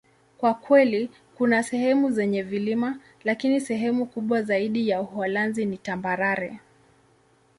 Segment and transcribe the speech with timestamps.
[0.37, 6.59] Kwa kweli, kuna sehemu zenye vilima, lakini sehemu kubwa zaidi ya Uholanzi ni tambarare.